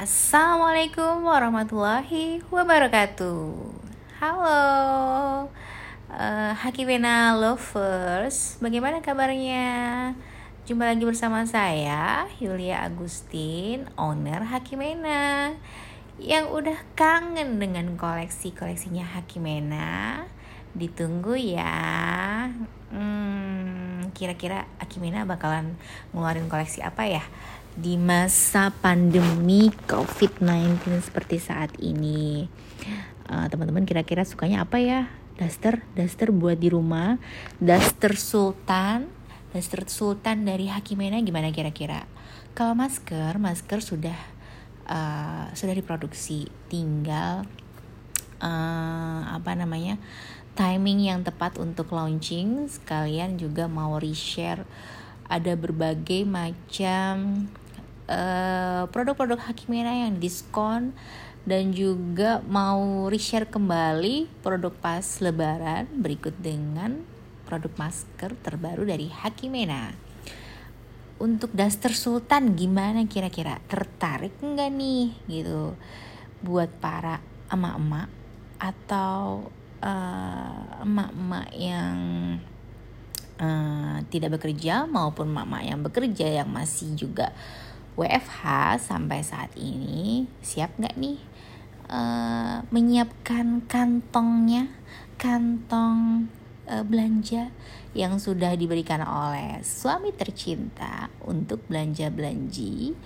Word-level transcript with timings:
Assalamualaikum 0.00 1.28
warahmatullahi 1.28 2.40
wabarakatuh. 2.48 3.52
Halo, 4.16 4.64
uh, 6.08 6.52
Hakimena 6.56 7.36
lovers, 7.36 8.56
bagaimana 8.64 9.04
kabarnya? 9.04 10.16
Jumpa 10.64 10.88
lagi 10.88 11.04
bersama 11.04 11.44
saya, 11.44 12.24
Yulia 12.40 12.80
Agustin, 12.80 13.92
owner 14.00 14.40
Hakimena, 14.48 15.52
yang 16.16 16.48
udah 16.48 16.80
kangen 16.96 17.60
dengan 17.60 17.92
koleksi-koleksinya 18.00 19.04
Hakimena. 19.04 20.24
Ditunggu 20.72 21.36
ya. 21.36 22.48
Hmm, 22.88 24.08
kira-kira 24.16 24.64
Hakimena 24.80 25.28
bakalan 25.28 25.76
ngeluarin 26.16 26.48
koleksi 26.48 26.80
apa 26.80 27.04
ya? 27.04 27.20
Di 27.78 27.94
masa 27.94 28.74
pandemi 28.74 29.70
COVID-19 29.86 30.82
seperti 31.02 31.38
saat 31.38 31.74
ini. 31.78 32.50
teman 33.30 33.46
teman-teman 33.46 33.86
kira-kira 33.86 34.26
sukanya 34.26 34.66
apa 34.66 34.82
ya? 34.82 35.06
Daster, 35.38 35.86
daster 35.94 36.34
buat 36.34 36.58
di 36.58 36.68
rumah, 36.68 37.16
daster 37.62 38.18
sultan, 38.18 39.08
daster 39.54 39.86
sultan 39.86 40.44
dari 40.44 40.66
Hakimena 40.68 41.22
gimana 41.22 41.54
kira-kira? 41.54 42.04
Kalau 42.52 42.74
masker, 42.74 43.38
masker 43.38 43.80
sudah 43.80 44.18
uh, 44.90 45.46
sudah 45.54 45.72
diproduksi, 45.72 46.50
tinggal 46.66 47.46
uh, 48.42 49.20
apa 49.30 49.54
namanya? 49.54 49.96
timing 50.60 51.08
yang 51.08 51.24
tepat 51.24 51.56
untuk 51.56 51.94
launching. 51.94 52.68
Sekalian 52.68 53.40
juga 53.40 53.64
mau 53.70 53.96
reshare 53.96 54.66
ada 55.30 55.54
berbagai 55.54 56.26
macam 56.26 57.46
uh, 58.10 58.90
produk-produk 58.90 59.38
Hakimena 59.38 60.10
yang 60.10 60.18
diskon 60.18 60.92
dan 61.46 61.72
juga 61.72 62.44
mau 62.44 63.08
reshare 63.08 63.48
kembali 63.48 64.28
produk 64.44 64.74
pas 64.76 65.06
lebaran 65.22 65.88
berikut 65.96 66.36
dengan 66.36 67.00
produk 67.48 67.72
masker 67.78 68.36
terbaru 68.42 68.84
dari 68.84 69.08
Hakimena. 69.08 69.94
Untuk 71.20 71.52
daster 71.52 71.92
sultan 71.92 72.56
gimana 72.56 73.04
kira-kira? 73.04 73.60
Tertarik 73.68 74.40
nggak 74.40 74.70
nih 74.72 75.08
gitu 75.28 75.76
buat 76.40 76.72
para 76.80 77.20
emak-emak 77.52 78.08
atau 78.56 79.48
uh, 79.84 80.80
emak-emak 80.80 81.48
yang 81.56 81.96
uh, 83.36 83.98
tidak 84.08 84.40
bekerja 84.40 84.88
maupun 84.88 85.28
mama 85.28 85.60
yang 85.60 85.84
bekerja 85.84 86.40
yang 86.40 86.48
masih 86.48 86.96
juga 86.96 87.36
WFH 88.00 88.80
sampai 88.80 89.20
saat 89.20 89.52
ini 89.60 90.24
siap 90.40 90.72
nggak 90.80 90.96
nih 90.96 91.20
uh, 91.92 92.64
menyiapkan 92.72 93.68
kantongnya 93.68 94.72
kantong 95.20 96.32
uh, 96.64 96.80
belanja 96.80 97.52
yang 97.92 98.16
sudah 98.16 98.56
diberikan 98.56 99.04
oleh 99.04 99.60
suami 99.60 100.16
tercinta 100.16 101.12
untuk 101.28 101.60
belanja 101.68 102.08
belanji 102.08 102.96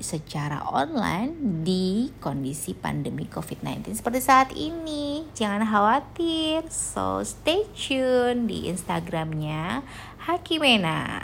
secara 0.00 0.64
online 0.72 1.60
di 1.60 2.08
kondisi 2.16 2.72
pandemi 2.72 3.28
COVID-19 3.28 4.00
seperti 4.00 4.20
saat 4.24 4.50
ini. 4.56 5.28
Jangan 5.36 5.60
khawatir, 5.60 6.64
so 6.72 7.20
stay 7.20 7.68
tune 7.76 8.48
di 8.48 8.72
Instagramnya 8.72 9.84
Hakimena. 10.24 11.23